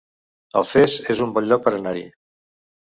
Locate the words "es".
1.15-1.23